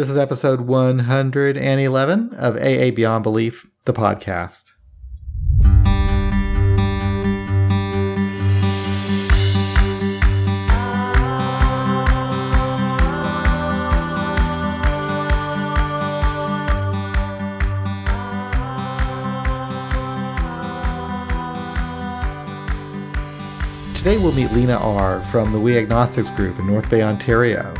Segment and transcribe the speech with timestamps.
[0.00, 4.72] This is episode 111 of AA Beyond Belief, the podcast.
[23.94, 25.20] Today we'll meet Lena R.
[25.20, 27.74] from the We Agnostics group in North Bay, Ontario.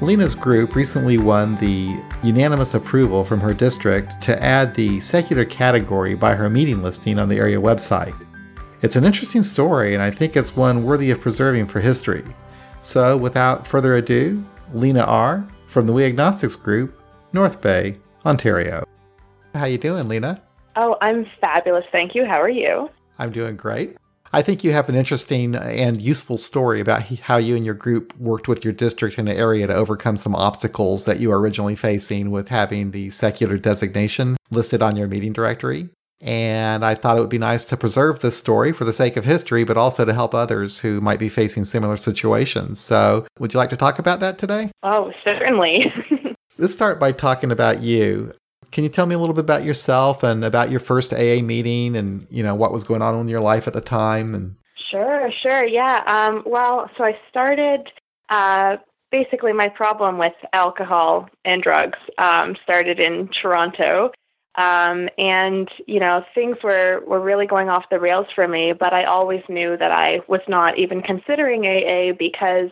[0.00, 6.14] Lena's group recently won the unanimous approval from her district to add the secular category
[6.14, 8.14] by her meeting listing on the area website.
[8.80, 12.24] It's an interesting story, and I think it's one worthy of preserving for history.
[12.80, 15.44] So, without further ado, Lena R.
[15.66, 16.96] from the We Agnostics group,
[17.32, 18.86] North Bay, Ontario.
[19.52, 20.40] How you doing, Lena?
[20.76, 22.24] Oh, I'm fabulous, thank you.
[22.24, 22.88] How are you?
[23.18, 23.96] I'm doing great.
[24.32, 27.74] I think you have an interesting uh, and useful story about how you and your
[27.74, 31.40] group worked with your district in an area to overcome some obstacles that you were
[31.40, 35.88] originally facing with having the secular designation listed on your meeting directory.
[36.20, 39.24] And I thought it would be nice to preserve this story for the sake of
[39.24, 42.80] history, but also to help others who might be facing similar situations.
[42.80, 44.72] So, would you like to talk about that today?
[44.82, 45.92] Oh, certainly.
[46.58, 48.32] Let's start by talking about you.
[48.70, 51.96] Can you tell me a little bit about yourself and about your first AA meeting
[51.96, 54.56] and, you know, what was going on in your life at the time and
[54.90, 55.66] Sure, sure.
[55.66, 56.02] Yeah.
[56.06, 57.88] Um, well, so I started
[58.30, 58.76] uh,
[59.10, 64.10] basically my problem with alcohol and drugs um, started in Toronto.
[64.56, 68.92] Um, and you know things were were really going off the rails for me, but
[68.92, 72.70] I always knew that I was not even considering AA because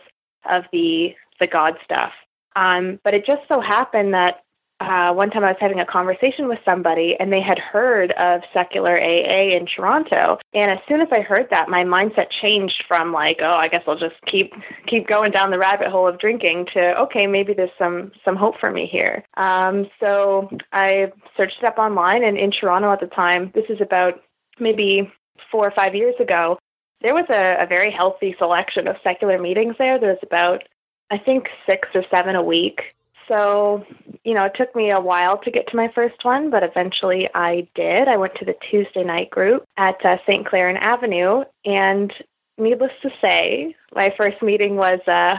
[0.53, 2.11] of the the God stuff.
[2.57, 4.43] Um, but it just so happened that
[4.79, 8.41] uh, one time I was having a conversation with somebody and they had heard of
[8.53, 10.37] secular AA in Toronto.
[10.53, 13.81] And as soon as I heard that, my mindset changed from like, oh, I guess
[13.87, 14.53] I'll just keep
[14.87, 18.59] keep going down the rabbit hole of drinking to okay, maybe there's some some hope
[18.59, 19.23] for me here.
[19.37, 23.81] Um, so I searched it up online, and in Toronto at the time, this is
[23.81, 24.21] about
[24.59, 25.11] maybe
[25.51, 26.57] four or five years ago,
[27.01, 29.99] there was a, a very healthy selection of secular meetings there.
[29.99, 30.63] There was about
[31.09, 32.95] I think six or seven a week
[33.27, 33.85] so,
[34.23, 37.27] you know, it took me a while to get to my first one, but eventually
[37.33, 38.07] I did.
[38.07, 40.45] I went to the Tuesday night group at uh, St.
[40.45, 42.11] Clair and Avenue, and
[42.57, 45.35] needless to say, my first meeting was uh,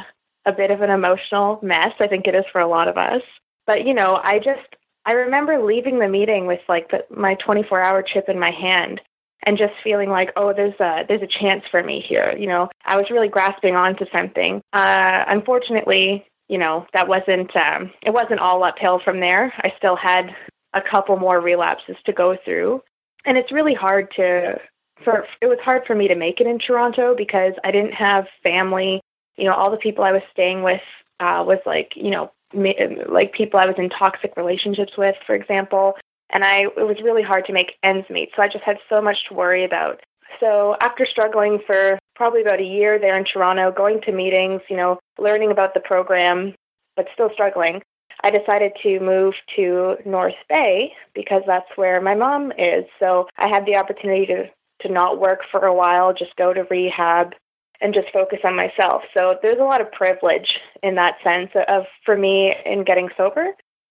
[0.47, 1.93] a bit of an emotional mess.
[2.00, 3.22] I think it is for a lot of us.
[3.66, 7.82] But, you know, I just, I remember leaving the meeting with like the, my 24
[7.82, 9.00] hour chip in my hand
[9.44, 12.34] and just feeling like, oh, there's a there's a chance for me here.
[12.37, 14.60] You know, I was really grasping onto something.
[14.72, 19.53] Uh, unfortunately, you know that wasn't um, it wasn't all uphill from there.
[19.59, 20.34] I still had
[20.75, 22.82] a couple more relapses to go through,
[23.25, 24.56] and it's really hard to
[25.04, 28.26] for it was hard for me to make it in Toronto because I didn't have
[28.42, 29.00] family.
[29.37, 30.81] You know, all the people I was staying with
[31.20, 32.75] uh, was like you know me,
[33.08, 35.94] like people I was in toxic relationships with, for example,
[36.32, 38.31] and I it was really hard to make ends meet.
[38.34, 40.00] So I just had so much to worry about.
[40.41, 44.77] So after struggling for probably about a year there in Toronto, going to meetings, you
[44.77, 46.53] know, learning about the program,
[46.97, 47.81] but still struggling,
[48.25, 52.84] I decided to move to North Bay because that's where my mom is.
[52.99, 54.47] So I had the opportunity to,
[54.81, 57.34] to not work for a while, just go to rehab
[57.81, 59.03] and just focus on myself.
[59.17, 63.47] So there's a lot of privilege in that sense of for me in getting sober.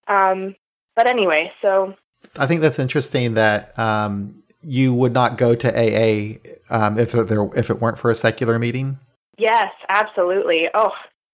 [0.09, 0.55] Um,
[0.97, 1.95] but anyway, so
[2.37, 6.39] I think that's interesting that um, you would not go to AA
[6.69, 8.99] um, if there if it weren't for a secular meeting.
[9.37, 10.65] Yes, absolutely.
[10.73, 10.91] Oh,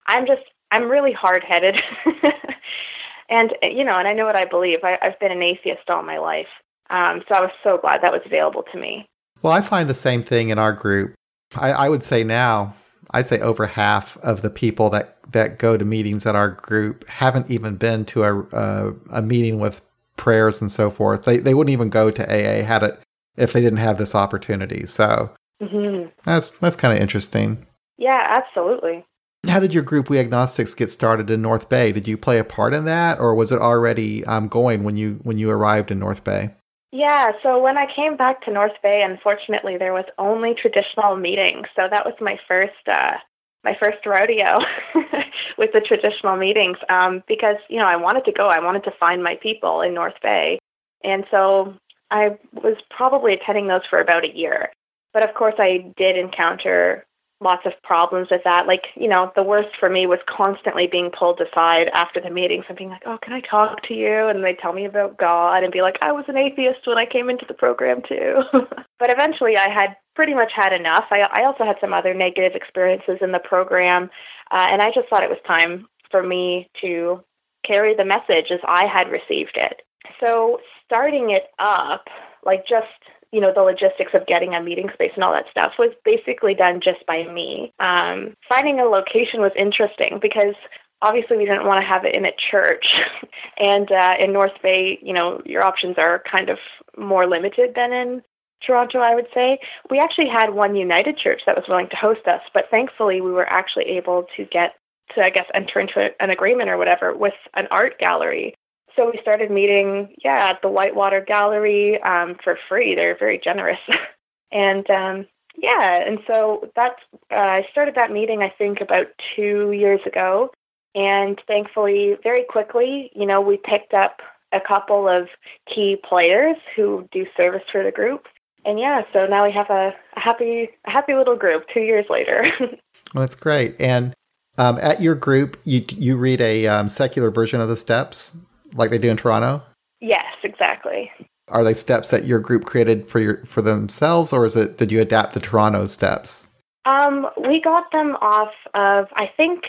[0.08, 1.76] I'm just I'm really hard headed,
[3.30, 4.80] and you know, and I know what I believe.
[4.84, 6.48] I, have been an atheist all my life,
[6.92, 9.08] um, so I was so glad that was available to me.
[9.42, 11.16] Well, I find the same thing in our group.
[11.56, 12.76] I, I would say now,
[13.12, 17.08] I'd say over half of the people that that go to meetings at our group
[17.08, 19.82] haven't even been to a a, a meeting with
[20.18, 21.24] prayers and so forth.
[21.24, 23.00] They they wouldn't even go to AA had it
[23.38, 24.86] if they didn't have this opportunity.
[24.86, 26.10] So mm-hmm.
[26.24, 27.66] that's that's kind of interesting.
[27.98, 29.06] Yeah, absolutely.
[29.48, 31.92] How did your group We Agnostics get started in North Bay?
[31.92, 35.20] Did you play a part in that, or was it already um, going when you
[35.24, 36.52] when you arrived in North Bay?
[36.92, 41.66] Yeah, so when I came back to North Bay, unfortunately, there was only traditional meetings.
[41.76, 43.18] So that was my first uh,
[43.64, 44.58] my first rodeo
[45.58, 48.48] with the traditional meetings um, because you know I wanted to go.
[48.48, 50.60] I wanted to find my people in North Bay,
[51.04, 51.74] and so
[52.14, 54.70] I was probably attending those for about a year.
[55.14, 57.06] But of course, I did encounter
[57.42, 58.68] lots of problems with that.
[58.68, 62.66] Like, you know, the worst for me was constantly being pulled aside after the meetings
[62.70, 64.28] and being like, oh, can I talk to you?
[64.28, 67.06] And they'd tell me about God and be like, I was an atheist when I
[67.06, 68.44] came into the program too.
[68.54, 71.06] but eventually I had pretty much had enough.
[71.12, 74.10] I, I also had some other negative experiences in the program.
[74.52, 77.24] Uh, and I just thought it was time for me to
[77.66, 79.82] carry the message as I had received it.
[80.24, 80.60] So
[80.94, 82.06] starting it up,
[82.46, 82.88] like just
[83.32, 86.54] you know the logistics of getting a meeting space and all that stuff was basically
[86.54, 87.74] done just by me.
[87.80, 90.56] Um, finding a location was interesting because
[91.02, 92.86] obviously we didn't want to have it in a church,
[93.58, 96.60] and uh, in North Bay, you know your options are kind of
[96.98, 98.22] more limited than in
[98.66, 99.60] Toronto, I would say.
[99.90, 103.32] We actually had one United Church that was willing to host us, but thankfully we
[103.32, 104.76] were actually able to get
[105.16, 108.56] to, I guess, enter into an agreement or whatever with an art gallery.
[108.96, 112.96] So we started meeting, yeah, at the Whitewater Gallery um, for free.
[112.96, 113.80] They're very generous.
[114.52, 117.00] and um, yeah, and so that's,
[117.32, 120.52] uh, I started that meeting, I think, about two years ago.
[120.96, 125.28] And thankfully, very quickly, you know, we picked up a couple of
[125.74, 128.28] key players who do service for the group
[128.66, 131.66] and yeah, so now we have a, happy, a happy little group.
[131.74, 132.46] Two years later.
[132.60, 132.78] well,
[133.16, 133.80] that's great.
[133.80, 134.14] And
[134.58, 138.38] um, at your group, you you read a um, secular version of the steps,
[138.74, 139.64] like they do in Toronto.
[140.02, 141.12] Yes, exactly.
[141.50, 144.92] Are they steps that your group created for your for themselves, or is it did
[144.92, 146.48] you adapt the Toronto steps?
[146.86, 149.64] Um, we got them off of I think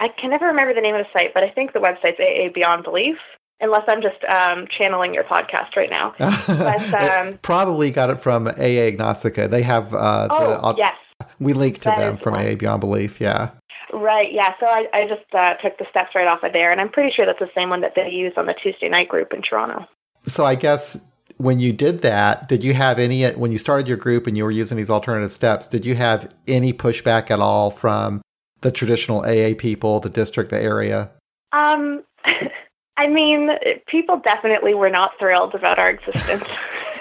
[0.00, 2.52] I can never remember the name of the site, but I think the website's AA
[2.52, 3.16] Beyond Belief
[3.62, 6.14] unless I'm just um, channeling your podcast right now.
[6.46, 9.48] But, um, probably got it from AA Agnostica.
[9.48, 10.96] They have uh, oh, the, yes.
[11.38, 13.20] We link to that them from AA Beyond Belief.
[13.20, 13.50] Yeah.
[13.92, 14.32] Right.
[14.32, 14.54] Yeah.
[14.58, 17.12] So I, I just uh, took the steps right off of there, and I'm pretty
[17.14, 19.86] sure that's the same one that they use on the Tuesday night group in Toronto.
[20.24, 21.04] So I guess
[21.36, 24.44] when you did that, did you have any when you started your group and you
[24.44, 25.68] were using these alternative steps?
[25.68, 28.22] Did you have any pushback at all from
[28.62, 31.10] the traditional AA people, the district, the area?
[31.52, 32.02] Um,
[32.96, 33.50] I mean,
[33.88, 36.44] people definitely were not thrilled about our existence.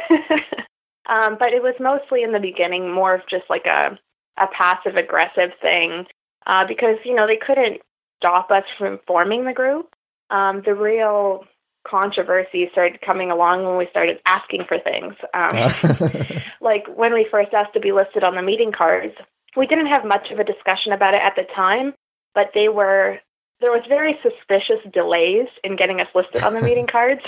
[1.07, 3.97] um, but it was mostly in the beginning more of just like a,
[4.37, 6.05] a passive aggressive thing
[6.45, 7.81] uh, because, you know, they couldn't
[8.17, 9.93] stop us from forming the group.
[10.29, 11.45] Um, the real
[11.87, 15.15] controversy started coming along when we started asking for things.
[15.33, 19.13] Um, like when we first asked to be listed on the meeting cards,
[19.57, 21.93] we didn't have much of a discussion about it at the time,
[22.33, 23.19] but they were
[23.59, 27.21] there was very suspicious delays in getting us listed on the meeting cards.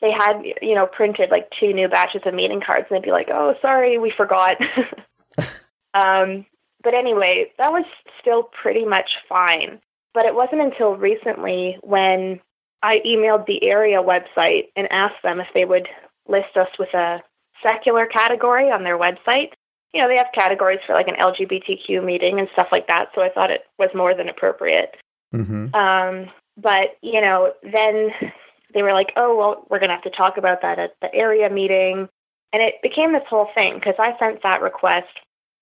[0.00, 3.12] They had, you know, printed like two new batches of meeting cards, and they'd be
[3.12, 4.56] like, "Oh, sorry, we forgot."
[5.94, 6.44] um,
[6.82, 7.84] but anyway, that was
[8.20, 9.80] still pretty much fine.
[10.14, 12.40] But it wasn't until recently when
[12.82, 15.88] I emailed the area website and asked them if they would
[16.28, 17.22] list us with a
[17.66, 19.52] secular category on their website.
[19.92, 23.22] You know, they have categories for like an LGBTQ meeting and stuff like that, so
[23.22, 24.96] I thought it was more than appropriate.
[25.34, 25.74] Mm-hmm.
[25.74, 28.10] Um, but you know, then
[28.74, 31.14] they were like, "Oh, well, we're going to have to talk about that at the
[31.14, 32.08] area meeting,"
[32.52, 35.08] and it became this whole thing because I sent that request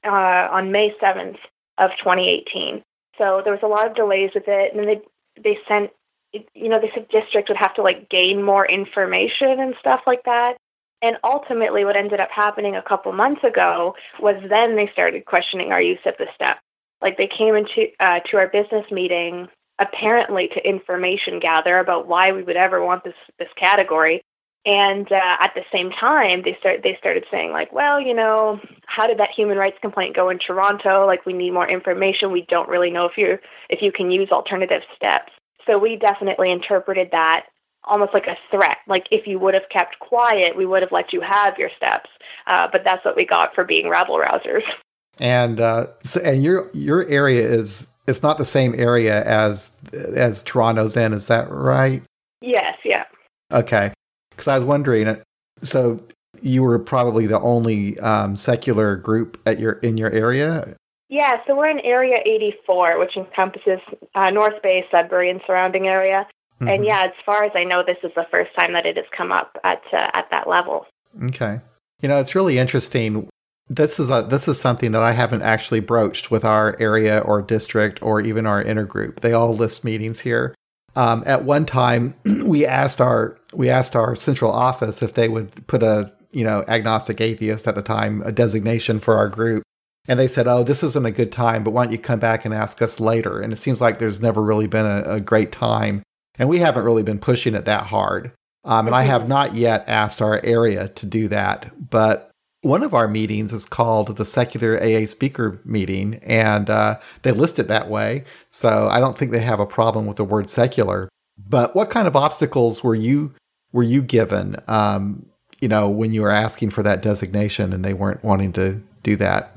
[0.04, 1.36] uh, on May seventh
[1.78, 2.82] of 2018.
[3.20, 5.00] So there was a lot of delays with it, and then they
[5.42, 5.90] they sent,
[6.32, 10.22] you know, they said district would have to like gain more information and stuff like
[10.24, 10.56] that.
[11.02, 15.70] And ultimately, what ended up happening a couple months ago was then they started questioning
[15.70, 16.58] our use of the step.
[17.02, 19.48] Like they came into uh, to our business meeting
[19.80, 24.24] apparently to information gather about why we would ever want this this category.
[24.66, 28.58] And uh, at the same time, they start they started saying like, well, you know,
[28.86, 31.06] how did that human rights complaint go in Toronto?
[31.06, 32.32] Like, we need more information.
[32.32, 33.36] We don't really know if you
[33.68, 35.32] if you can use alternative steps.
[35.66, 37.46] So we definitely interpreted that
[37.84, 38.78] almost like a threat.
[38.88, 42.08] Like, if you would have kept quiet, we would have let you have your steps.
[42.46, 44.62] Uh, but that's what we got for being rabble rousers.
[45.20, 49.78] And uh, so, and your your area is it's not the same area as
[50.16, 51.12] as Toronto's in.
[51.12, 52.02] Is that right?
[52.40, 52.76] Yes.
[52.84, 53.04] Yeah.
[53.52, 53.92] Okay.
[54.34, 55.22] Because I was wondering.
[55.58, 55.98] So
[56.42, 60.76] you were probably the only um, secular group at your in your area.
[61.08, 61.38] Yeah.
[61.46, 63.78] So we're in Area 84, which encompasses
[64.14, 66.26] uh, North Bay, Sudbury, and surrounding area.
[66.60, 66.68] Mm-hmm.
[66.68, 69.06] And yeah, as far as I know, this is the first time that it has
[69.16, 70.86] come up at uh, at that level.
[71.24, 71.60] Okay.
[72.00, 73.28] You know, it's really interesting
[73.68, 77.40] this is a this is something that I haven't actually broached with our area or
[77.40, 79.20] district or even our intergroup.
[79.20, 80.54] They all list meetings here.
[80.96, 85.66] Um, at one time, we asked our we asked our central office if they would
[85.66, 89.62] put a you know agnostic atheist at the time a designation for our group,
[90.08, 92.44] and they said, "Oh, this isn't a good time, but why don't you come back
[92.44, 95.52] and ask us later?" And it seems like there's never really been a, a great
[95.52, 96.02] time,
[96.38, 98.32] and we haven't really been pushing it that hard.
[98.64, 102.30] Um, and I have not yet asked our area to do that, but
[102.64, 107.58] one of our meetings is called the Secular AA Speaker Meeting, and uh, they list
[107.58, 108.24] it that way.
[108.48, 111.08] So I don't think they have a problem with the word secular.
[111.36, 113.34] But what kind of obstacles were you
[113.72, 114.56] were you given?
[114.66, 115.26] Um,
[115.60, 119.16] you know, when you were asking for that designation, and they weren't wanting to do
[119.16, 119.56] that.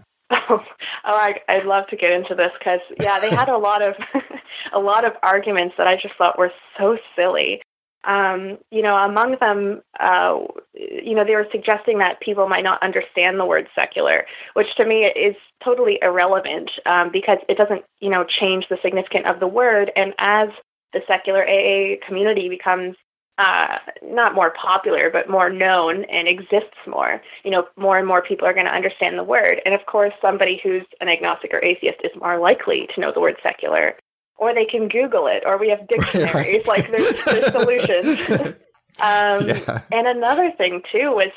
[0.50, 0.60] Oh,
[1.06, 3.96] oh I, I'd love to get into this because yeah, they had a lot of
[4.74, 7.62] a lot of arguments that I just thought were so silly.
[8.08, 10.40] Um, you know, among them, uh,
[10.74, 14.86] you know, they were suggesting that people might not understand the word secular, which to
[14.86, 19.48] me is totally irrelevant um, because it doesn't, you know, change the significance of the
[19.48, 19.92] word.
[19.96, 20.50] And as
[20.94, 22.96] the secular AA community becomes
[23.40, 28.22] uh, not more popular, but more known and exists more, you know, more and more
[28.22, 29.62] people are going to understand the word.
[29.64, 33.20] And of course, somebody who's an agnostic or atheist is more likely to know the
[33.20, 33.94] word secular
[34.38, 36.34] or they can Google it, or we have dictionaries.
[36.34, 36.68] Right.
[36.68, 38.20] Like there's, there's solutions.
[39.02, 39.82] um, yeah.
[39.92, 41.32] And another thing too was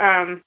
[0.00, 0.42] um,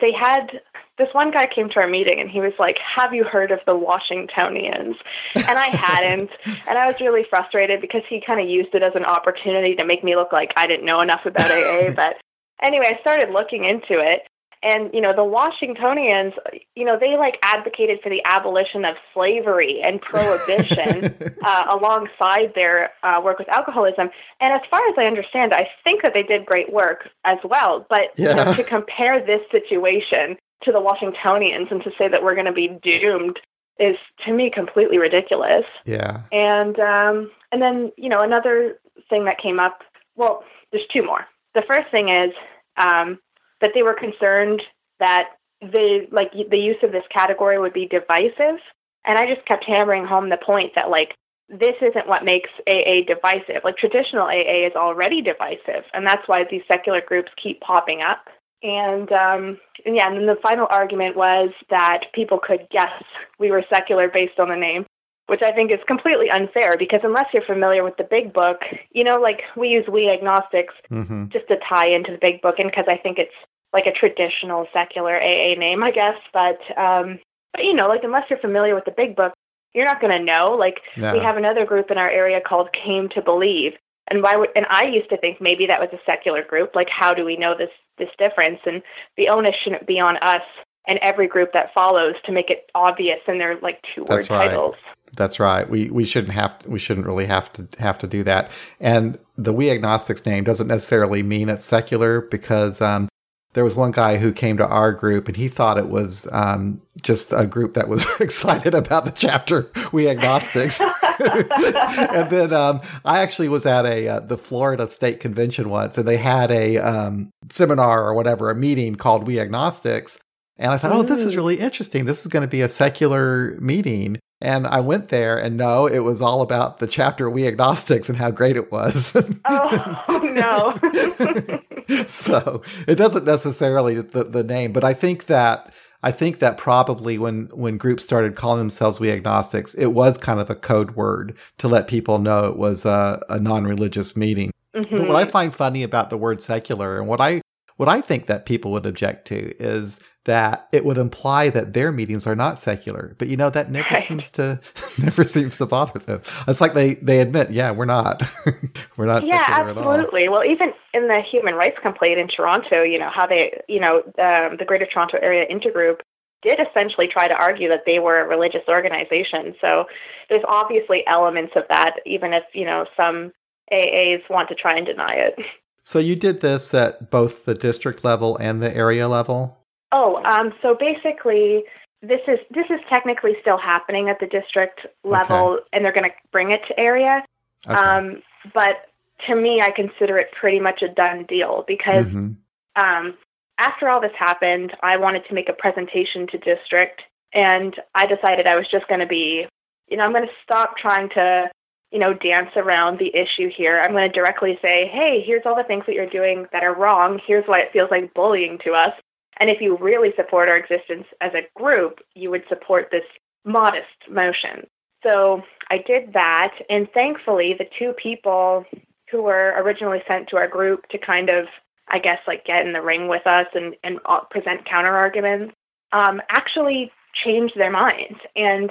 [0.00, 0.60] they had
[0.98, 3.60] this one guy came to our meeting and he was like, "Have you heard of
[3.66, 4.96] the Washingtonians?"
[5.34, 6.30] And I hadn't,
[6.68, 9.84] and I was really frustrated because he kind of used it as an opportunity to
[9.84, 11.90] make me look like I didn't know enough about AA.
[11.94, 12.16] But
[12.62, 14.22] anyway, I started looking into it,
[14.62, 16.34] and, you know, the Washingtonians,
[16.76, 21.14] you know, they like advocated for the abolition of slavery and prohibition
[21.44, 24.10] uh, alongside their uh, work with alcoholism.
[24.40, 27.86] And as far as I understand, I think that they did great work as well.
[27.88, 28.30] But yeah.
[28.30, 32.46] you know, to compare this situation to the Washingtonians and to say that we're going
[32.46, 33.40] to be doomed
[33.78, 35.64] is to me completely ridiculous.
[35.84, 36.22] Yeah.
[36.30, 38.78] And um, and then you know another
[39.08, 39.80] thing that came up.
[40.14, 41.26] Well, there's two more.
[41.54, 42.32] The first thing is
[42.76, 43.18] um,
[43.62, 44.60] that they were concerned
[45.00, 45.30] that
[45.62, 48.60] the like the use of this category would be divisive.
[49.04, 51.14] And i just kept hammering home the point that like
[51.48, 53.62] this isn't what makes aa divisive.
[53.64, 58.28] Like traditional aa is already divisive and that's why these secular groups keep popping up.
[58.62, 63.02] And um and yeah and then the final argument was that people could guess
[63.38, 64.84] we were secular based on the name
[65.28, 69.04] which I think is completely unfair because unless you're familiar with the big book, you
[69.04, 71.28] know, like we use we agnostics mm-hmm.
[71.28, 73.32] just to tie into the big book and because I think it's
[73.72, 76.16] like a traditional secular AA name, I guess.
[76.32, 77.18] But um,
[77.52, 79.32] but you know, like unless you're familiar with the Big Book,
[79.74, 80.52] you're not going to know.
[80.52, 81.12] Like no.
[81.12, 83.72] we have another group in our area called Came to Believe,
[84.10, 86.74] and why would and I used to think maybe that was a secular group.
[86.74, 88.60] Like how do we know this this difference?
[88.66, 88.82] And
[89.16, 90.42] the onus shouldn't be on us
[90.86, 94.48] and every group that follows to make it obvious in their like two word right.
[94.48, 94.74] titles.
[95.16, 95.68] That's right.
[95.68, 98.50] We we shouldn't have to, we shouldn't really have to have to do that.
[98.80, 103.08] And the we agnostics name doesn't necessarily mean it's secular because um,
[103.54, 106.80] there was one guy who came to our group and he thought it was um,
[107.02, 110.80] just a group that was excited about the chapter we agnostics.
[111.22, 116.08] And then um, i actually was at a uh, the florida state convention once and
[116.08, 120.18] they had a um, seminar or whatever a meeting called we agnostics.
[120.56, 122.06] And i thought oh this is really interesting.
[122.06, 124.18] This is going to be a secular meeting.
[124.40, 128.18] And I went there, and no, it was all about the chapter We Agnostics and
[128.18, 129.16] how great it was.
[129.44, 130.00] oh,
[130.34, 131.60] no.
[132.06, 135.72] so it doesn't necessarily the, the name, but I think that
[136.02, 140.40] I think that probably when when groups started calling themselves We Agnostics, it was kind
[140.40, 144.50] of a code word to let people know it was a, a non-religious meeting.
[144.74, 144.96] Mm-hmm.
[144.96, 147.42] But what I find funny about the word secular and what I
[147.76, 151.90] what I think that people would object to is that it would imply that their
[151.90, 153.14] meetings are not secular.
[153.18, 154.04] But you know that never right.
[154.04, 154.60] seems to
[154.98, 156.22] never seems to bother them.
[156.46, 158.22] It's like they they admit, yeah, we're not,
[158.96, 159.26] we're not.
[159.26, 159.84] Secular at all.
[159.84, 160.28] Yeah, absolutely.
[160.28, 164.02] Well, even in the human rights complaint in Toronto, you know how they, you know,
[164.18, 166.00] um, the Greater Toronto Area Intergroup
[166.42, 169.54] did essentially try to argue that they were a religious organization.
[169.60, 169.86] So
[170.28, 173.32] there's obviously elements of that, even if you know some
[173.72, 175.38] AAs want to try and deny it.
[175.84, 179.61] So you did this at both the district level and the area level.
[179.92, 181.64] Oh, um, so basically,
[182.00, 185.64] this is this is technically still happening at the district level, okay.
[185.72, 187.24] and they're going to bring it to area.
[187.68, 187.78] Okay.
[187.78, 188.22] Um,
[188.54, 188.88] but
[189.28, 192.82] to me, I consider it pretty much a done deal because mm-hmm.
[192.82, 193.14] um,
[193.58, 198.46] after all this happened, I wanted to make a presentation to district, and I decided
[198.46, 199.46] I was just going to be,
[199.88, 201.50] you know, I'm going to stop trying to,
[201.92, 203.80] you know, dance around the issue here.
[203.84, 206.74] I'm going to directly say, hey, here's all the things that you're doing that are
[206.74, 207.20] wrong.
[207.24, 208.94] Here's why it feels like bullying to us.
[209.42, 213.02] And if you really support our existence as a group, you would support this
[213.44, 214.68] modest motion.
[215.02, 218.64] So I did that, and thankfully, the two people
[219.10, 221.46] who were originally sent to our group to kind of,
[221.88, 223.98] I guess, like get in the ring with us and, and
[224.30, 225.56] present counter arguments
[225.90, 226.92] um, actually
[227.24, 228.20] changed their minds.
[228.36, 228.70] And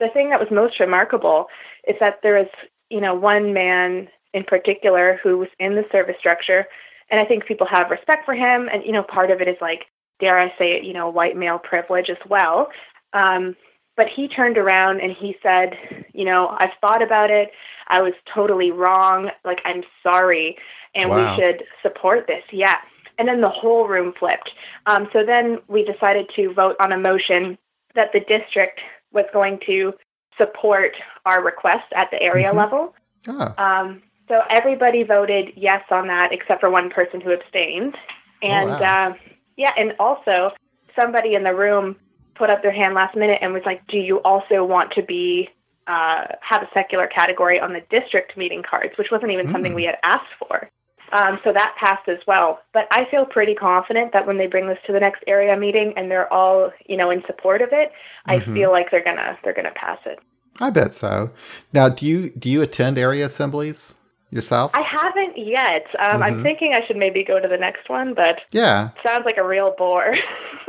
[0.00, 1.48] the thing that was most remarkable
[1.86, 2.48] is that there is,
[2.88, 6.64] you know, one man in particular who was in the service structure
[7.10, 8.68] and I think people have respect for him.
[8.72, 9.86] And you know, part of it is like
[10.20, 12.68] dare I say it, you know, white male privilege as well.
[13.12, 13.56] Um,
[13.96, 15.76] but he turned around and he said,
[16.12, 17.50] you know, I've thought about it.
[17.88, 19.30] I was totally wrong.
[19.44, 20.56] Like, I'm sorry.
[20.94, 21.34] And wow.
[21.34, 22.42] we should support this.
[22.52, 22.76] Yeah.
[23.18, 24.50] And then the whole room flipped.
[24.86, 27.58] Um, so then we decided to vote on a motion
[27.94, 28.80] that the district
[29.12, 29.92] was going to
[30.36, 30.92] support
[31.26, 32.56] our request at the area Mhm.
[32.56, 32.94] level.
[33.28, 37.96] Oh, Um, so everybody voted yes on that except for one person who abstained.
[38.42, 38.76] And wow.
[38.76, 39.14] uh,
[39.58, 40.52] yeah, and also
[40.98, 41.96] somebody in the room
[42.34, 45.50] put up their hand last minute and was like, "Do you also want to be
[45.86, 49.76] uh, have a secular category on the district meeting cards?" Which wasn't even something Mm.
[49.76, 50.70] we had asked for.
[51.10, 52.60] Um, so that passed as well.
[52.74, 55.94] But I feel pretty confident that when they bring this to the next area meeting
[55.96, 57.92] and they're all, you know, in support of it,
[58.26, 58.54] I Mhm.
[58.54, 60.18] feel like they're gonna they're gonna pass it.
[60.60, 61.30] I bet so.
[61.72, 63.94] Now, do you do you attend area assemblies
[64.30, 64.72] yourself?
[64.74, 65.86] I haven't yet.
[65.98, 66.42] Um, I'm Mhm.
[66.42, 69.74] thinking I should maybe go to the next one, but yeah, sounds like a real
[69.78, 70.16] bore.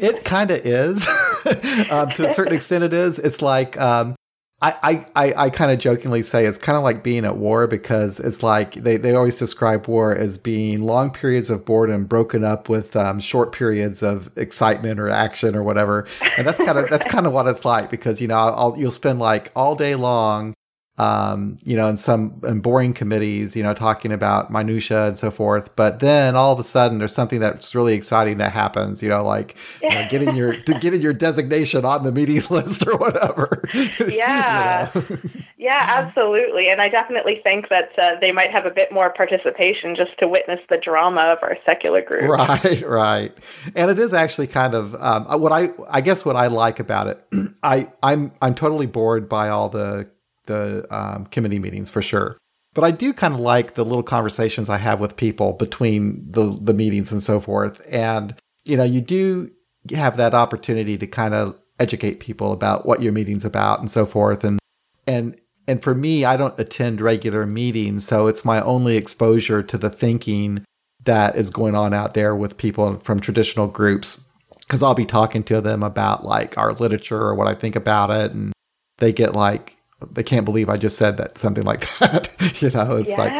[0.00, 1.08] it kind of is.
[1.90, 3.18] um, to a certain extent, it is.
[3.18, 4.14] It's like um,
[4.60, 7.66] I, I, I, I kind of jokingly say it's kind of like being at war
[7.66, 12.44] because it's like they, they always describe war as being long periods of boredom broken
[12.44, 16.06] up with um, short periods of excitement or action or whatever.
[16.38, 18.92] And that's kind of that's kind of what it's like because you know I'll, you'll
[18.92, 20.54] spend like all day long
[20.98, 25.30] um, you know, in some in boring committees, you know, talking about minutia and so
[25.30, 25.74] forth.
[25.74, 29.02] But then all of a sudden, there's something that's really exciting that happens.
[29.02, 32.96] You know, like you know, getting your getting your designation on the meeting list or
[32.96, 33.62] whatever.
[34.12, 34.90] Yeah.
[34.94, 35.18] You know?
[35.56, 36.68] yeah, absolutely.
[36.68, 40.28] And I definitely think that uh, they might have a bit more participation just to
[40.28, 42.28] witness the drama of our secular group.
[42.30, 43.32] right, right.
[43.74, 47.06] And it is actually kind of um, what I I guess what I like about
[47.06, 47.24] it.
[47.62, 50.10] I I'm I'm totally bored by all the
[50.46, 52.38] the um, committee meetings for sure.
[52.74, 56.56] But I do kind of like the little conversations I have with people between the
[56.60, 57.82] the meetings and so forth.
[57.90, 58.34] And
[58.64, 59.50] you know, you do
[59.94, 64.06] have that opportunity to kind of educate people about what your meeting's about and so
[64.06, 64.44] forth.
[64.44, 64.58] And
[65.06, 69.78] and and for me, I don't attend regular meetings, so it's my only exposure to
[69.78, 70.64] the thinking
[71.04, 74.28] that is going on out there with people from traditional groups.
[74.60, 78.10] Because I'll be talking to them about like our literature or what I think about
[78.10, 78.52] it, and
[78.98, 79.76] they get like
[80.10, 82.62] they can't believe I just said that something like that.
[82.62, 83.16] you know, it's yeah.
[83.16, 83.32] like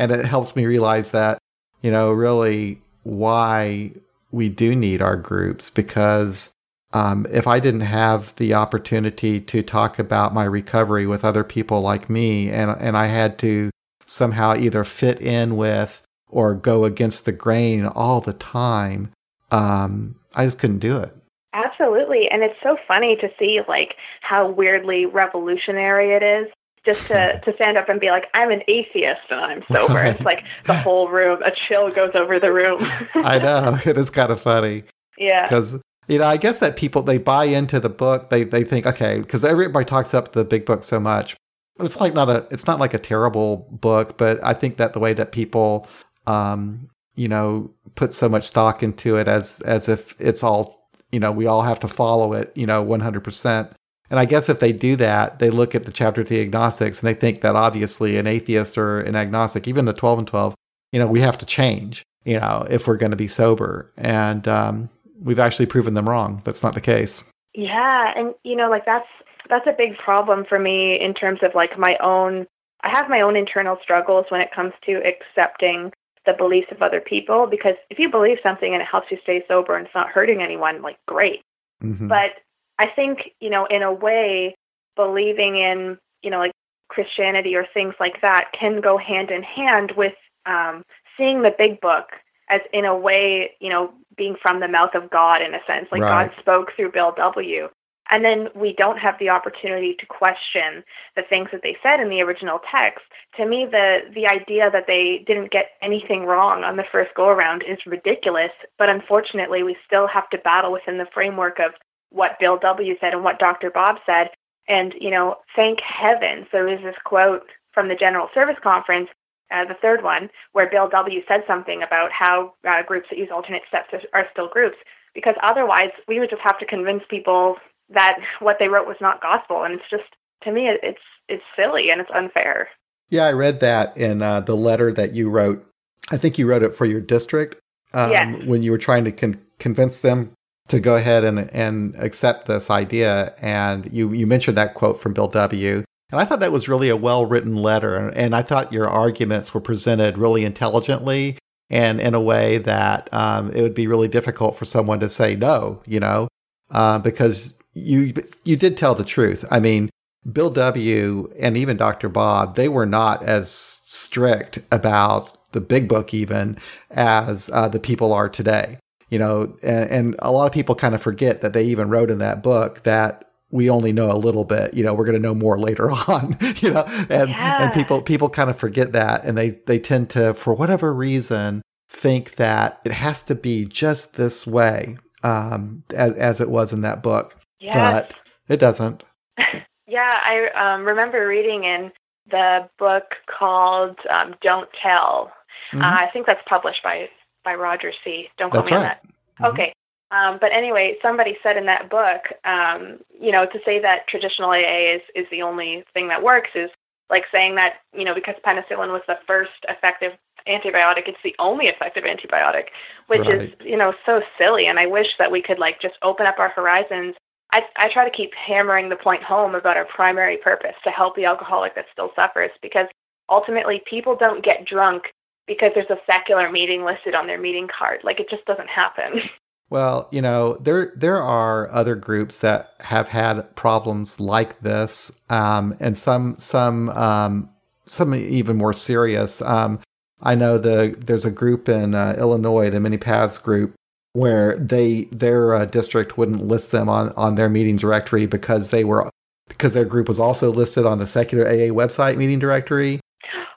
[0.00, 1.38] and it helps me realize that
[1.80, 3.92] you know really why
[4.30, 6.52] we do need our groups because
[6.94, 11.80] um, if I didn't have the opportunity to talk about my recovery with other people
[11.80, 13.70] like me, and and I had to
[14.04, 19.10] somehow either fit in with or go against the grain all the time,
[19.50, 21.16] um, I just couldn't do it.
[21.54, 22.28] Absolutely.
[22.30, 26.48] And it's so funny to see like how weirdly revolutionary it is
[26.84, 29.94] just to, to stand up and be like, I'm an atheist and I'm sober.
[29.94, 30.14] Right.
[30.16, 32.78] It's like the whole room, a chill goes over the room.
[33.14, 34.84] I know it is kind of funny.
[35.18, 35.44] yeah.
[35.44, 38.86] because you know i guess that people they buy into the book they they think
[38.86, 41.36] okay because everybody talks up the big book so much
[41.78, 44.98] it's like not a it's not like a terrible book but i think that the
[44.98, 45.86] way that people
[46.26, 50.81] um you know put so much stock into it as as if it's all
[51.12, 53.72] you know we all have to follow it you know 100%
[54.10, 57.00] and i guess if they do that they look at the chapter of the agnostics
[57.00, 60.54] and they think that obviously an atheist or an agnostic even the 12 and 12
[60.92, 64.48] you know we have to change you know if we're going to be sober and
[64.48, 64.88] um
[65.22, 66.42] we've actually proven them wrong.
[66.44, 67.24] That's not the case.
[67.54, 69.06] Yeah, and you know, like that's
[69.48, 72.46] that's a big problem for me in terms of like my own
[72.82, 75.92] I have my own internal struggles when it comes to accepting
[76.24, 79.44] the beliefs of other people because if you believe something and it helps you stay
[79.48, 81.42] sober and it's not hurting anyone, like great.
[81.82, 82.08] Mhm.
[82.08, 82.38] But
[82.78, 84.54] I think, you know, in a way
[84.96, 86.52] believing in, you know, like
[86.88, 90.14] Christianity or things like that can go hand in hand with
[90.46, 90.84] um
[91.16, 92.12] seeing the big book
[92.48, 95.88] as in a way, you know, being from the mouth of God in a sense.
[95.90, 96.30] Like Right.
[96.30, 97.68] God spoke through Bill W.
[98.12, 100.84] And then we don't have the opportunity to question
[101.16, 103.00] the things that they said in the original text.
[103.38, 107.28] To me, the the idea that they didn't get anything wrong on the first go
[107.28, 108.52] around is ridiculous.
[108.78, 111.72] But unfortunately, we still have to battle within the framework of
[112.10, 112.94] what Bill W.
[113.00, 113.70] said and what Dr.
[113.70, 114.28] Bob said.
[114.68, 119.08] And you know, thank heavens there is this quote from the General Service Conference
[119.50, 121.20] uh, the third one, where Bill W.
[121.26, 124.76] said something about how uh, groups that use alternate steps are, are still groups,
[125.14, 127.56] because otherwise we would just have to convince people
[127.94, 130.04] that what they wrote was not gospel, and it's just
[130.44, 132.68] to me it's it's silly and it's unfair.
[133.10, 135.66] Yeah, I read that in uh, the letter that you wrote.
[136.10, 137.58] I think you wrote it for your district
[137.94, 138.42] um, Yes.
[138.46, 140.32] when you were trying to con- convince them
[140.68, 143.34] to go ahead and, and accept this idea.
[143.40, 145.84] And you, you mentioned that quote from Bill W.
[146.10, 148.08] And I thought that was really a well written letter.
[148.08, 151.38] And I thought your arguments were presented really intelligently
[151.70, 155.34] and in a way that um, it would be really difficult for someone to say
[155.36, 156.28] no, you know,
[156.70, 159.44] uh, because you you did tell the truth.
[159.50, 159.90] I mean,
[160.30, 161.32] Bill W.
[161.38, 162.08] and even Dr.
[162.08, 163.50] Bob, they were not as
[163.84, 166.58] strict about the big book even
[166.90, 168.78] as uh, the people are today.
[169.10, 172.10] You know, and, and a lot of people kind of forget that they even wrote
[172.10, 174.72] in that book that we only know a little bit.
[174.72, 176.38] You know, we're going to know more later on.
[176.60, 177.64] You know, and Yeah.
[177.64, 181.60] and people people kind of forget that, and they they tend to, for whatever reason,
[181.90, 186.80] think that it has to be just this way, um, as as it was in
[186.80, 187.74] that book, Yes.
[188.08, 188.14] but
[188.48, 189.04] it doesn't.
[189.88, 191.92] Yeah, I um, remember reading in
[192.30, 195.30] the book called um, "Don't Tell."
[195.74, 195.82] Mhm.
[195.82, 197.10] Uh, I think that's published by
[197.44, 198.28] by Roger C.
[198.38, 198.96] Don't That's quote me right.
[199.40, 199.50] on that.
[199.50, 199.74] Okay.
[200.12, 204.50] Um, but anyway, somebody said in that book, um, you know, to say that traditional
[204.50, 206.70] AA is is the only thing that works is
[207.10, 210.12] like saying that you know because penicillin was the first effective
[210.48, 212.66] antibiotic, it's the only effective antibiotic,
[213.06, 214.66] which is you know so silly.
[214.66, 217.14] And I wish that we could like just open up our horizons.
[217.52, 221.16] I, I try to keep hammering the point home about our primary purpose to help
[221.16, 222.86] the alcoholic that still suffers because
[223.28, 225.04] ultimately people don't get drunk
[225.46, 228.00] because there's a secular meeting listed on their meeting card.
[228.04, 229.20] Like it just doesn't happen.
[229.70, 235.74] Well, you know, there there are other groups that have had problems like this, um,
[235.80, 237.48] and some some um,
[237.86, 239.40] some even more serious.
[239.40, 239.80] Um,
[240.20, 243.72] I know the there's a group in uh, Illinois, the Many Paths group,
[244.14, 248.84] where they their uh, district wouldn't list them on on their meeting directory because they
[248.84, 249.10] were
[249.48, 253.00] because their group was also listed on the secular AA website meeting directory.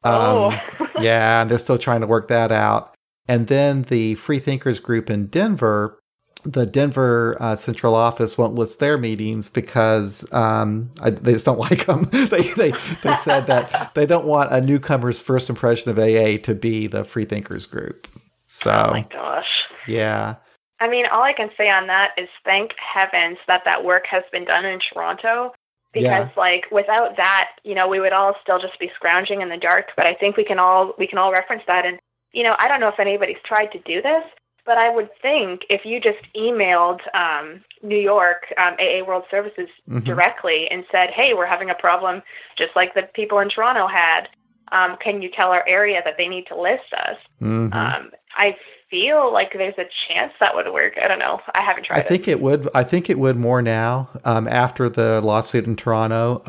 [0.04, 0.52] oh.
[1.00, 2.94] yeah, and they're still trying to work that out.
[3.28, 6.00] And then the Free Thinkers group in Denver,
[6.44, 11.60] the Denver uh, central office won't list their meetings because um, I, they just don't
[11.70, 12.04] like them.
[12.12, 16.54] they, they, they said that they don't want a newcomer's first impression of AA to
[16.54, 18.08] be the Free Thinkers group.
[18.48, 19.48] So, oh my gosh.
[19.88, 20.36] yeah.
[20.86, 24.24] I mean, all I can say on that is thank heavens that that work has
[24.32, 25.54] been done in Toronto.
[25.94, 26.30] Because Yeah.
[26.38, 29.94] like without that, you know, we would all still just be scrounging in the dark.
[29.96, 31.86] But I think we can all we can all reference that.
[31.86, 31.98] And
[32.34, 34.24] you know, I don't know if anybody's tried to do this,
[34.66, 39.70] but I would think if you just emailed um, New York um, AA World Services
[39.90, 40.04] Mhm.
[40.04, 42.22] directly and said, "Hey, we're having a problem,
[42.58, 44.28] just like the people in Toronto had.
[44.74, 47.74] Um, can you tell our area that they need to list us?" Mhm.
[47.74, 48.58] Um, I
[48.90, 50.94] feel like there's a chance that would work.
[51.02, 51.40] I don't know.
[51.54, 52.70] I haven't tried I think it would.
[52.74, 56.42] I think it would more now um, after the lawsuit in Toronto,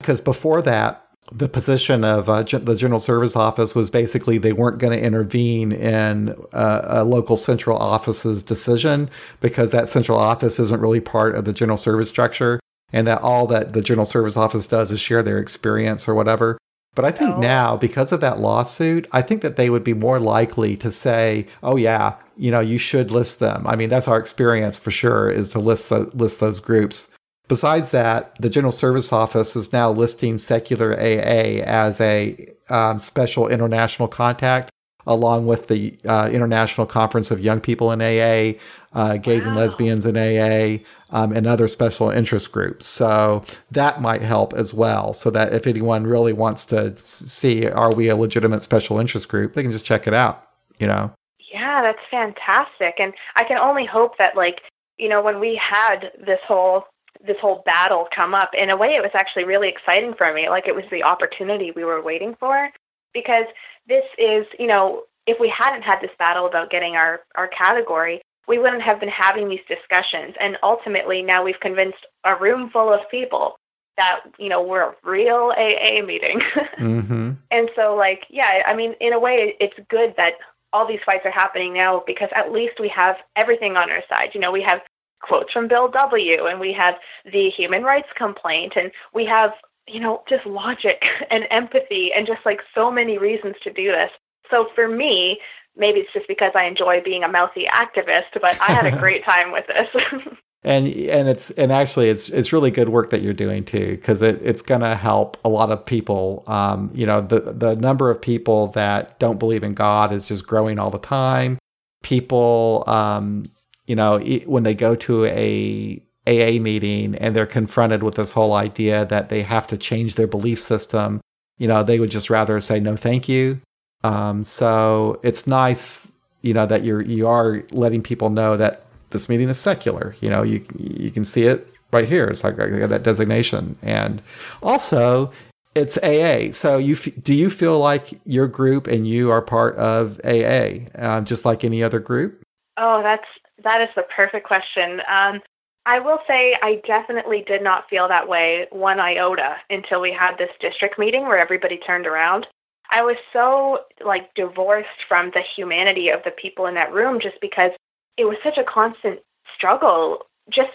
[0.00, 4.78] because before that, the position of uh, the General Service Office was basically they weren't
[4.78, 9.08] going to intervene in uh, a local central office's decision
[9.40, 12.60] because that central office isn't really part of the General Service structure,
[12.92, 16.58] and that all that the General Service Office does is share their experience or whatever.
[16.94, 17.40] But I think Oh.
[17.40, 21.46] now, because of that lawsuit, I think that they would be more likely to say,
[21.62, 25.28] "Oh yeah, you know, you should list them." I mean, that's our experience for sure
[25.30, 27.08] is to list the, list those groups.
[27.48, 32.36] Besides that, the General Service Office is now listing secular AA as a
[32.70, 34.70] um, special international contact,
[35.06, 38.58] along with the uh, International Conference of Young People in AA,
[38.94, 42.86] uh, Gays and Lesbians in AA, um, and other special interest groups.
[42.86, 45.12] So that might help as well.
[45.12, 49.54] So that if anyone really wants to see, are we a legitimate special interest group,
[49.54, 50.48] they can just check it out.
[50.78, 51.12] You know.
[51.52, 52.94] Yeah, that's fantastic.
[52.98, 54.60] And I can only hope that like,
[54.98, 56.84] you know, when we had this whole
[57.26, 60.48] this whole battle come up, in a way it was actually really exciting for me.
[60.48, 62.68] Like it was the opportunity we were waiting for
[63.14, 63.46] because
[63.88, 68.20] this is, you know, if we hadn't had this battle about getting our our category,
[68.48, 70.34] we wouldn't have been having these discussions.
[70.40, 73.56] And ultimately now we've convinced a room full of people
[73.96, 76.40] that, you know, we're a real AA meeting.
[76.78, 77.30] Mm-hmm.
[77.52, 80.32] And so, like, yeah, I mean, in a way, it's good that
[80.72, 84.30] all these fights are happening now because at least we have everything on our side.
[84.34, 84.80] You know, we have
[85.22, 89.52] quotes from Bill W., and we have the human rights complaint, and we have,
[89.86, 94.10] you know, just logic and empathy and just like so many reasons to do this.
[94.52, 95.38] So for me,
[95.76, 99.24] maybe it's just because I enjoy being a mouthy activist, but I had a great
[99.24, 100.34] time with this.
[100.64, 104.22] and and it's and actually it's it's really good work that you're doing too because
[104.22, 108.10] it, it's going to help a lot of people um, you know the the number
[108.10, 111.58] of people that don't believe in god is just growing all the time
[112.02, 113.44] people um,
[113.86, 118.54] you know when they go to a aa meeting and they're confronted with this whole
[118.54, 121.20] idea that they have to change their belief system
[121.58, 123.60] you know they would just rather say no thank you
[124.04, 126.12] um, so it's nice
[126.42, 130.14] you know that you're you are letting people know that this meeting is secular.
[130.20, 132.26] You know, you you can see it right here.
[132.26, 134.20] It's like I got that designation, and
[134.62, 135.32] also
[135.74, 136.52] it's AA.
[136.52, 140.90] So you f- do you feel like your group and you are part of AA,
[140.96, 142.42] uh, just like any other group?
[142.76, 143.26] Oh, that's
[143.62, 145.00] that is the perfect question.
[145.08, 145.40] Um,
[145.86, 150.36] I will say I definitely did not feel that way one iota until we had
[150.36, 152.46] this district meeting where everybody turned around.
[152.90, 157.36] I was so like divorced from the humanity of the people in that room just
[157.40, 157.70] because
[158.16, 159.20] it was such a constant
[159.56, 160.20] struggle
[160.50, 160.70] just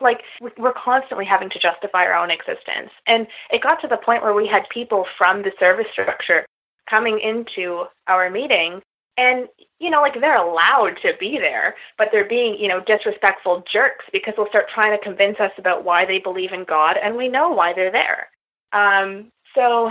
[0.00, 0.22] like
[0.58, 2.90] we're constantly having to justify our own existence.
[3.06, 6.44] And it got to the point where we had people from the service structure
[6.90, 8.82] coming into our meeting
[9.16, 13.62] and you know like they're allowed to be there but they're being you know disrespectful
[13.72, 17.16] jerks because they'll start trying to convince us about why they believe in god and
[17.16, 18.28] we know why they're there
[18.72, 19.90] um, so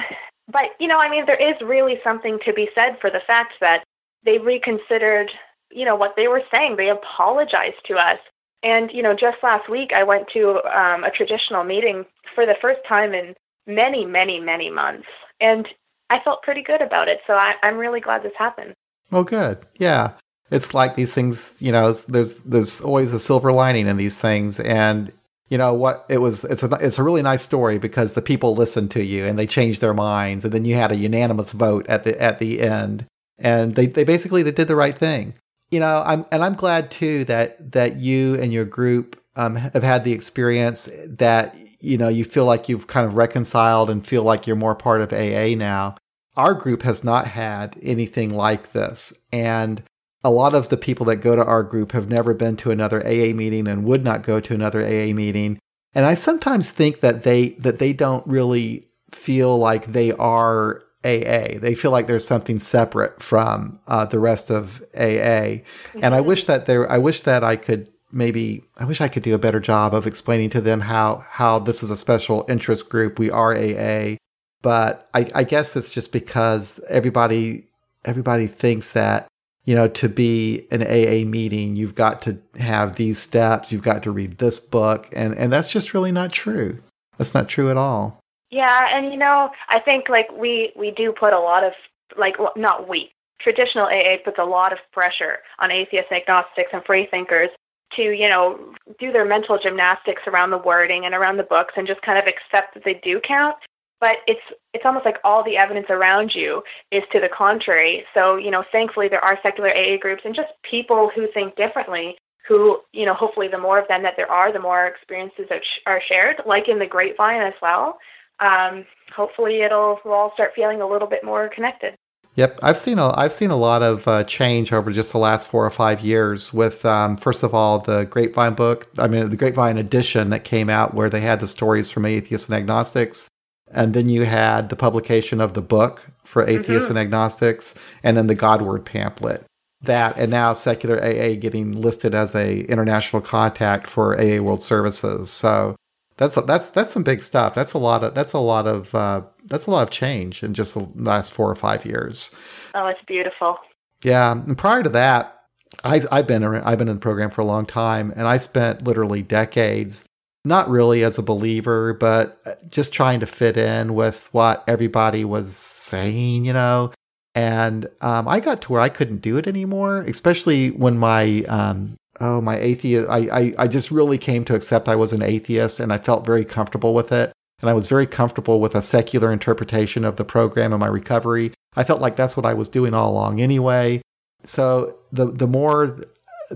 [0.52, 3.54] but you know i mean there is really something to be said for the fact
[3.62, 3.84] that
[4.26, 5.30] they reconsidered
[5.74, 6.76] you know what they were saying.
[6.78, 8.20] They apologized to us.
[8.62, 12.56] And you know just last week i went to um, a traditional meeting for the
[12.62, 13.36] first time in
[13.68, 15.08] many many many months.
[15.42, 15.68] And
[16.10, 17.20] i felt pretty good about it.
[17.28, 18.74] So I, i'm really glad this happened.
[19.12, 19.60] Well, good.
[19.78, 20.12] Yeah.
[20.50, 24.60] It's like these things, you know, there's there's always a silver lining in these things,
[24.60, 25.12] and
[25.54, 26.08] you know what?
[26.10, 29.26] It was it's a it's a really nice story because the people listened to you
[29.26, 32.40] and they changed their minds, and then you had a unanimous vote at the at
[32.40, 33.06] the end,
[33.38, 35.36] and they they basically they did the right thing.
[35.70, 39.84] You know, I'm and I'm glad too that that you and your group um, have
[39.84, 44.24] had the experience that you know you feel like you've kind of reconciled and feel
[44.24, 45.98] like you're more part of AA now
[46.36, 49.14] our group has not had anything like this.
[49.32, 49.84] And
[50.24, 53.06] a lot of the people that go to our group have never been to another
[53.06, 55.60] AA meeting and would not go to another AA meeting.
[55.94, 61.60] And I sometimes think that they that they don't really feel like they are AA.
[61.60, 65.00] They feel like there's something separate from uh, the rest of AA.
[65.00, 66.00] Mm-hmm.
[66.02, 66.28] And I mm-hmm.
[66.28, 69.40] wish that there I wish that I could maybe I wish I could do a
[69.40, 73.20] better job of explaining to them how how this is a special interest group.
[73.20, 74.18] We are AA
[74.64, 77.68] but I, I guess it's just because everybody
[78.04, 79.28] everybody thinks that
[79.66, 84.04] you know to be an AA meeting you've got to have these steps you've got
[84.04, 86.82] to read this book and and that's just really not true.
[87.18, 88.20] That's not true at all.
[88.50, 91.74] Yeah and you know I think like we we do put a lot of
[92.18, 96.70] like well, not we traditional AA puts a lot of pressure on atheists and agnostics
[96.72, 97.50] and free thinkers
[97.96, 101.88] to you know do their mental gymnastics around the wording and around the books and
[101.88, 103.56] just kind of accept that they do count
[104.04, 104.42] but it's
[104.74, 106.62] it's almost like all the evidence around you
[106.92, 108.04] is to the contrary.
[108.14, 112.18] So, you know, thankfully there are secular AA groups and just people who think differently
[112.46, 115.62] who, you know, hopefully the more of them that there are, the more experiences that
[115.64, 117.98] sh- are shared, like in the grapevine as well.
[118.42, 118.86] Um,
[119.16, 121.96] hopefully it'll we'll all start feeling a little bit more connected.
[122.36, 125.50] Yep, I've seen a I've seen a lot of uh, change over just the last
[125.50, 126.54] four or five years.
[126.54, 130.70] With um, first of all the Grapevine book, I mean the Grapevine edition that came
[130.70, 133.30] out, where they had the stories from atheists and agnostics,
[133.74, 136.98] and then you had the publication of the book for atheists mm-hmm.
[136.98, 139.44] and agnostics, and then the Godword pamphlet.
[139.82, 145.30] That and now secular AA getting listed as a international contact for AA World Services.
[145.30, 145.76] So
[146.18, 147.54] that's that's that's some big stuff.
[147.54, 150.54] That's a lot of that's a lot of uh, that's a lot of change in
[150.54, 152.34] just the last four or five years.
[152.76, 153.58] Oh, it's beautiful.
[154.04, 155.44] Yeah, and prior to that,
[155.84, 158.86] I, I've been I've been in the program for a long time, and I spent
[158.86, 160.06] literally decades
[160.46, 165.24] not really as a believer, but uh, just trying to fit in with what everybody
[165.24, 166.92] was saying, you know.
[167.36, 171.96] And um, I got to where I couldn't do it anymore, especially when my um,
[172.20, 173.10] oh my atheist.
[173.10, 176.26] I, I I just really came to accept I was an atheist, and I felt
[176.26, 177.32] very comfortable with it.
[177.62, 181.54] And I was very comfortable with a secular interpretation of the program and my recovery.
[181.76, 184.02] I felt like that's what I was doing all along anyway.
[184.44, 185.98] So the the more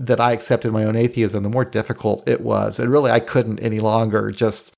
[0.06, 2.78] that I accepted my own atheism, the more difficult it was.
[2.78, 4.72] And really, I couldn't any longer just,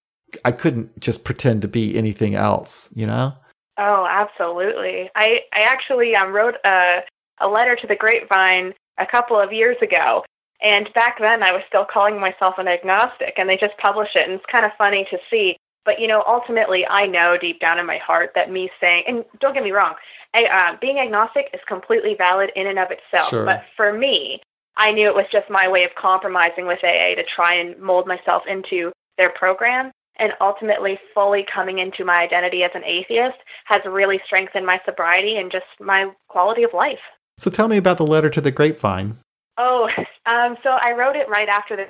[0.44, 3.34] I couldn't just pretend to be anything else, you know?
[3.78, 5.10] Oh, absolutely.
[5.14, 7.00] I, I actually um, wrote a,
[7.40, 10.24] a letter to the Grapevine a couple of years ago.
[10.62, 14.28] And back then, I was still calling myself an agnostic, and they just published it.
[14.28, 15.56] And it's kind of funny to see.
[15.86, 19.24] But, you know, ultimately, I know deep down in my heart that me saying, and
[19.40, 19.94] don't get me wrong,
[20.36, 23.30] I, uh, being agnostic is completely valid in and of itself.
[23.30, 23.46] Sure.
[23.46, 24.42] But for me,
[24.80, 28.06] I knew it was just my way of compromising with AA to try and mold
[28.06, 29.92] myself into their program.
[30.18, 35.36] And ultimately, fully coming into my identity as an atheist has really strengthened my sobriety
[35.36, 37.04] and just my quality of life.
[37.38, 39.18] So tell me about the letter to the grapevine.
[39.58, 39.88] Oh,
[40.26, 41.84] um, so I wrote it right after the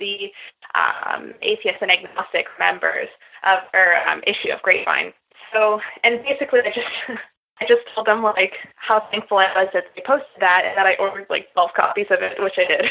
[0.00, 0.26] the
[0.74, 3.08] um, atheist and agnostic members
[3.44, 5.12] of or um, issue of Grapevine.
[5.52, 7.20] So, and basically, I just
[7.60, 10.86] I just told them like how thankful I was that they posted that and that
[10.86, 12.90] I ordered like 12 copies of it, which I did.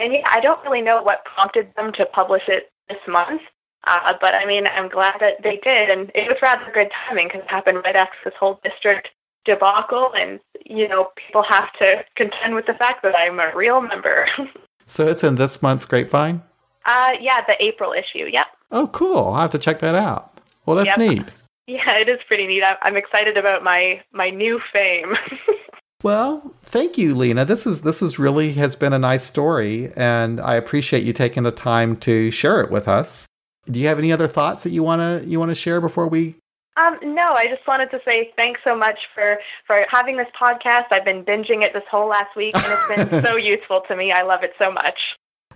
[0.00, 3.42] And yeah, I don't really know what prompted them to publish it this month,
[3.86, 7.26] uh, but I mean, I'm glad that they did, and it was rather good timing
[7.28, 9.08] because it happened right after this whole district
[9.44, 13.80] debacle, and you know, people have to contend with the fact that I'm a real
[13.80, 14.28] member.
[14.86, 16.42] so it's in this month's Grapevine.
[16.84, 18.26] Uh, yeah, the April issue.
[18.30, 18.46] Yep.
[18.70, 19.28] Oh, cool!
[19.28, 20.38] I'll have to check that out.
[20.66, 20.98] Well, that's yep.
[20.98, 21.24] neat.
[21.68, 22.64] Yeah, it is pretty neat.
[22.80, 25.12] I'm excited about my my new fame.
[26.02, 27.44] well, thank you, Lena.
[27.44, 31.42] This is this is really has been a nice story, and I appreciate you taking
[31.42, 33.26] the time to share it with us.
[33.66, 36.36] Do you have any other thoughts that you wanna you wanna share before we?
[36.78, 40.90] Um, no, I just wanted to say thanks so much for for having this podcast.
[40.90, 44.10] I've been binging it this whole last week, and it's been so useful to me.
[44.10, 44.98] I love it so much.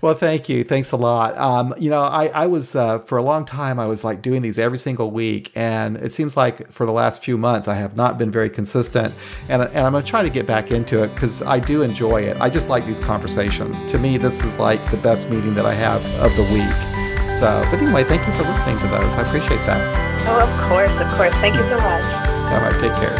[0.02, 0.64] Well, thank you.
[0.64, 1.38] Thanks a lot.
[1.38, 4.42] Um, you know, I, I was, uh, for a long time, I was like doing
[4.42, 5.52] these every single week.
[5.54, 9.14] And it seems like for the last few months, I have not been very consistent.
[9.48, 12.22] And, and I'm going to try to get back into it because I do enjoy
[12.22, 12.36] it.
[12.40, 13.84] I just like these conversations.
[13.84, 17.28] To me, this is like the best meeting that I have of the week.
[17.28, 19.14] So, but anyway, thank you for listening to those.
[19.14, 20.26] I appreciate that.
[20.26, 21.32] Oh, of course, of course.
[21.34, 22.02] Thank you so much.
[22.50, 23.14] All right, take care.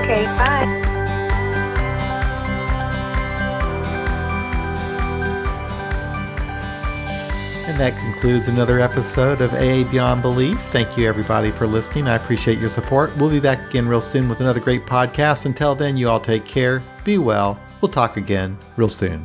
[0.00, 0.89] Okay, bye.
[7.70, 10.60] And that concludes another episode of AA Beyond Belief.
[10.72, 12.08] Thank you, everybody, for listening.
[12.08, 13.16] I appreciate your support.
[13.16, 15.46] We'll be back again real soon with another great podcast.
[15.46, 17.60] Until then, you all take care, be well.
[17.80, 19.24] We'll talk again real soon.